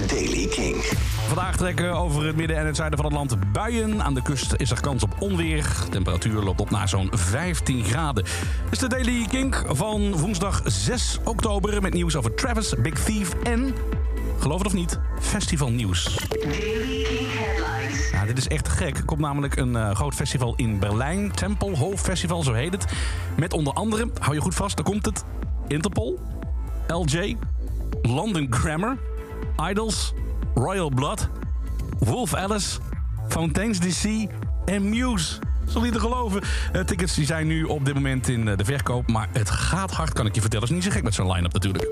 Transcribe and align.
Daily 0.00 0.46
King. 0.46 0.76
Vandaag 1.26 1.56
trekken 1.56 1.92
over 1.92 2.26
het 2.26 2.36
midden 2.36 2.56
en 2.56 2.66
het 2.66 2.76
zuiden 2.76 2.98
van 2.98 3.06
het 3.06 3.16
land 3.16 3.52
buien. 3.52 4.02
Aan 4.02 4.14
de 4.14 4.22
kust 4.22 4.54
is 4.56 4.70
er 4.70 4.80
kans 4.80 5.02
op 5.02 5.14
onweer. 5.18 5.62
De 5.84 5.88
temperatuur 5.88 6.42
loopt 6.42 6.60
op 6.60 6.70
naar 6.70 6.88
zo'n 6.88 7.08
15 7.12 7.84
graden. 7.84 8.24
Dit 8.24 8.32
is 8.72 8.78
de 8.78 8.88
Daily 8.88 9.26
Kink 9.28 9.64
van 9.68 10.16
woensdag 10.16 10.62
6 10.64 11.18
oktober... 11.24 11.82
met 11.82 11.92
nieuws 11.92 12.16
over 12.16 12.34
Travis, 12.34 12.74
Big 12.82 13.04
Thief 13.04 13.34
en, 13.42 13.74
geloof 14.38 14.58
het 14.58 14.66
of 14.66 14.72
niet, 14.72 14.98
festivalnieuws. 15.20 16.18
Ja, 18.12 18.24
dit 18.24 18.38
is 18.38 18.48
echt 18.48 18.68
gek. 18.68 18.96
Er 18.96 19.04
komt 19.04 19.20
namelijk 19.20 19.56
een 19.56 19.76
eh, 19.76 19.94
groot 19.94 20.14
festival 20.14 20.54
in 20.56 20.78
Berlijn. 20.78 21.32
Tempelhof 21.32 22.00
Festival, 22.00 22.42
zo 22.42 22.52
heet 22.52 22.72
het. 22.72 22.84
Met 23.36 23.52
onder 23.52 23.72
andere, 23.72 24.08
hou 24.18 24.34
je 24.34 24.40
goed 24.40 24.54
vast, 24.54 24.76
daar 24.76 24.84
komt 24.84 25.04
het... 25.04 25.24
Interpol, 25.68 26.20
LJ, 26.86 27.36
London 28.02 28.46
Grammar, 28.50 28.96
Idols, 29.70 30.12
Royal 30.54 30.88
Blood, 30.88 31.28
Wolf 31.98 32.34
Alice, 32.34 32.78
Fontaine's 33.28 33.78
DC 33.80 34.30
en 34.64 34.88
Muse. 34.88 35.38
Zal 35.66 35.82
niet 35.82 35.92
te 35.92 36.00
geloven. 36.00 36.42
Eh, 36.72 36.80
tickets 36.80 37.14
die 37.14 37.26
zijn 37.26 37.46
nu 37.46 37.64
op 37.64 37.84
dit 37.84 37.94
moment 37.94 38.28
in 38.28 38.48
eh, 38.48 38.56
de 38.56 38.64
verkoop. 38.64 39.10
Maar 39.10 39.28
het 39.32 39.50
gaat 39.50 39.90
hard, 39.90 40.12
kan 40.12 40.26
ik 40.26 40.34
je 40.34 40.40
vertellen. 40.40 40.66
Dat 40.66 40.76
is 40.76 40.82
niet 40.82 40.92
zo 40.92 40.96
gek 40.96 41.04
met 41.04 41.14
zo'n 41.14 41.32
line-up 41.32 41.52
natuurlijk. 41.52 41.88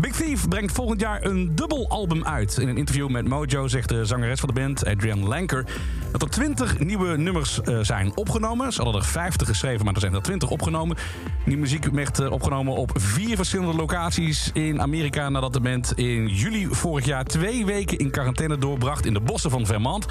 Big 0.00 0.12
Thief 0.12 0.48
brengt 0.48 0.72
volgend 0.72 1.00
jaar 1.00 1.24
een 1.24 1.54
dubbel 1.54 1.88
album 1.88 2.24
uit. 2.24 2.58
In 2.58 2.68
een 2.68 2.76
interview 2.76 3.08
met 3.08 3.28
Mojo 3.28 3.68
zegt 3.68 3.88
de 3.88 4.04
zangeres 4.04 4.40
van 4.40 4.48
de 4.48 4.60
band, 4.60 4.86
Adrienne 4.86 5.26
Lanker... 5.26 5.64
dat 6.12 6.22
er 6.22 6.28
20 6.28 6.78
nieuwe 6.78 7.16
nummers 7.16 7.60
eh, 7.60 7.78
zijn 7.82 8.16
opgenomen. 8.16 8.72
Ze 8.72 8.82
hadden 8.82 9.00
er 9.00 9.06
50 9.06 9.48
geschreven, 9.48 9.84
maar 9.84 9.94
er 9.94 10.00
zijn 10.00 10.14
er 10.14 10.22
20 10.22 10.50
opgenomen. 10.50 10.96
Die 11.44 11.56
muziek 11.56 11.84
werd 11.84 12.18
eh, 12.18 12.30
opgenomen 12.30 12.74
op 12.74 12.90
vier 12.94 13.36
verschillende 13.36 13.76
locaties 13.76 14.50
in 14.52 14.80
Amerika... 14.80 15.28
nadat 15.28 15.52
de 15.52 15.60
band 15.60 15.92
in 15.94 16.26
juli 16.26 16.66
vorig 16.70 17.04
jaar 17.04 17.24
twee 17.24 17.66
weken 17.66 17.98
in 17.98 18.10
quarantaine 18.10 18.58
doorbracht... 18.58 19.06
in 19.06 19.14
de 19.14 19.20
bossen 19.20 19.50
van 19.50 19.66
Vermont. 19.66 20.06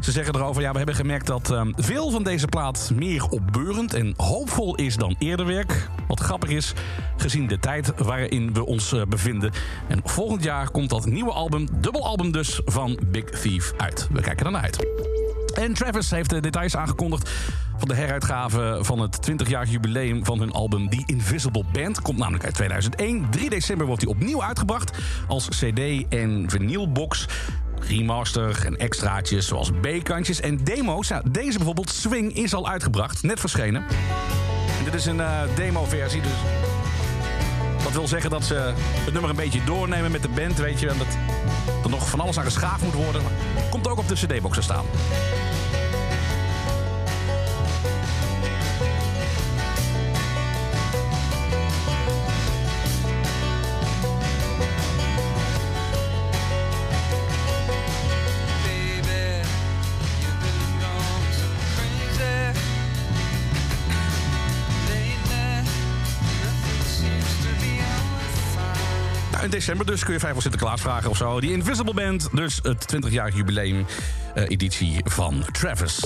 Ze 0.00 0.12
zeggen 0.12 0.34
erover, 0.34 0.62
ja, 0.62 0.70
we 0.70 0.76
hebben 0.76 0.94
gemerkt 0.94 1.26
dat 1.26 1.50
ehm, 1.50 1.72
veel 1.76 2.10
van 2.10 2.22
deze 2.22 2.46
plaat 2.46 2.90
meer 2.94 3.28
opbeurend 3.28 3.94
en 3.94 4.14
hoopvol 4.16 4.74
is 4.74 4.96
dan 4.96 5.16
eerder 5.18 5.46
werk. 5.46 5.88
Wat 6.08 6.20
grappig 6.20 6.48
is, 6.48 6.72
gezien 7.16 7.46
de 7.46 7.58
tijd 7.58 7.92
waarin 7.96 8.52
we 8.52 8.66
ons 8.66 8.92
eh, 8.92 9.02
bevinden. 9.08 9.52
En 9.88 10.00
volgend 10.04 10.44
jaar 10.44 10.70
komt 10.70 10.90
dat 10.90 11.06
nieuwe 11.06 11.32
album, 11.32 11.68
dubbelalbum 11.80 12.32
dus, 12.32 12.60
van 12.64 12.98
Big 13.06 13.24
Thief 13.24 13.72
uit. 13.76 14.08
We 14.12 14.20
kijken 14.20 14.46
ernaar 14.46 14.62
uit. 14.62 14.86
En 15.54 15.74
Travis 15.74 16.10
heeft 16.10 16.30
de 16.30 16.40
details 16.40 16.76
aangekondigd 16.76 17.30
van 17.78 17.88
de 17.88 17.94
heruitgave 17.94 18.78
van 18.80 18.98
het 18.98 19.30
20-jarig 19.30 19.70
jubileum 19.70 20.24
van 20.24 20.38
hun 20.38 20.52
album 20.52 20.88
The 20.88 21.02
Invisible 21.06 21.64
Band. 21.72 22.02
Komt 22.02 22.18
namelijk 22.18 22.44
uit 22.44 22.54
2001. 22.54 23.30
3 23.30 23.50
december 23.50 23.86
wordt 23.86 24.02
hij 24.02 24.10
opnieuw 24.10 24.42
uitgebracht 24.42 24.98
als 25.28 25.48
CD 25.48 26.04
en 26.08 26.44
vinylbox 26.50 27.26
remaster 27.80 28.66
en 28.66 28.76
extraatjes 28.76 29.46
zoals 29.46 29.70
B-kantjes 29.80 30.40
en 30.40 30.64
demo's. 30.64 31.08
Ja, 31.08 31.22
deze 31.30 31.56
bijvoorbeeld, 31.56 31.90
Swing, 31.90 32.36
is 32.36 32.54
al 32.54 32.68
uitgebracht, 32.68 33.22
net 33.22 33.40
verschenen. 33.40 33.84
En 34.78 34.84
dit 34.84 34.94
is 34.94 35.06
een 35.06 35.18
uh, 35.18 35.40
demo-versie, 35.54 36.20
dus 36.20 36.32
dat 37.82 37.92
wil 37.92 38.08
zeggen 38.08 38.30
dat 38.30 38.44
ze 38.44 38.72
het 38.76 39.12
nummer 39.12 39.30
een 39.30 39.36
beetje 39.36 39.64
doornemen 39.64 40.10
met 40.10 40.22
de 40.22 40.28
band, 40.28 40.58
weet 40.58 40.80
je. 40.80 40.88
En 40.88 40.98
dat 40.98 41.06
er 41.84 41.90
nog 41.90 42.08
van 42.08 42.20
alles 42.20 42.38
aan 42.38 42.44
geschaafd 42.44 42.82
moet 42.82 42.94
worden. 42.94 43.22
Komt 43.70 43.88
ook 43.88 43.98
op 43.98 44.08
de 44.08 44.14
cd-box 44.14 44.56
te 44.56 44.62
staan. 44.62 44.84
In 69.42 69.50
december 69.50 69.86
dus 69.86 70.04
kun 70.04 70.12
je 70.12 70.20
vijf 70.20 70.32
voor 70.32 70.42
Sinterklaas 70.42 70.80
vragen 70.80 71.10
of 71.10 71.16
zo. 71.16 71.40
Die 71.40 71.52
Invisible 71.52 71.94
Band, 71.94 72.28
dus 72.32 72.60
het 72.62 72.94
20-jarig 72.94 73.36
jubileum 73.36 73.86
uh, 74.34 74.44
editie 74.48 75.00
van 75.04 75.44
Travis. 75.52 75.98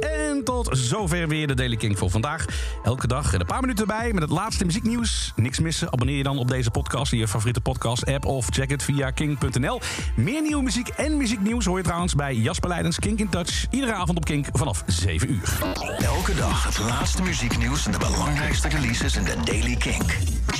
En 0.00 0.44
tot 0.44 0.68
zover 0.72 1.28
weer 1.28 1.46
de 1.46 1.54
Daily 1.54 1.76
King 1.76 1.98
voor 1.98 2.10
vandaag. 2.10 2.44
Elke 2.82 3.06
dag 3.06 3.32
een 3.32 3.46
paar 3.46 3.60
minuten 3.60 3.86
bij 3.86 4.12
met 4.12 4.22
het 4.22 4.30
laatste 4.30 4.64
muzieknieuws. 4.64 5.32
Niks 5.36 5.58
missen, 5.58 5.92
abonneer 5.92 6.16
je 6.16 6.22
dan 6.22 6.38
op 6.38 6.48
deze 6.48 6.70
podcast 6.70 7.12
in 7.12 7.18
je 7.18 7.28
favoriete 7.28 7.60
podcast-app... 7.60 8.24
of 8.24 8.46
check 8.50 8.70
het 8.70 8.82
via 8.82 9.10
king.nl. 9.10 9.80
Meer 10.16 10.42
nieuwe 10.42 10.62
muziek 10.62 10.88
en 10.88 11.16
muzieknieuws 11.16 11.64
hoor 11.64 11.76
je 11.76 11.84
trouwens 11.84 12.14
bij 12.14 12.34
Jasper 12.34 12.68
Leidens 12.68 12.98
Kink 12.98 13.18
in 13.18 13.28
Touch. 13.28 13.66
Iedere 13.70 13.92
avond 13.92 14.16
op 14.18 14.24
Kink 14.24 14.46
vanaf 14.52 14.82
7 14.86 15.30
uur. 15.32 15.58
Elke 15.98 16.34
dag 16.34 16.64
het 16.64 16.78
laatste 16.78 17.22
muzieknieuws 17.22 17.86
en 17.86 17.92
de 17.92 17.98
belangrijkste 17.98 18.68
releases 18.68 19.16
in 19.16 19.24
de 19.24 19.36
Daily 19.44 19.76
Kink. 19.76 20.29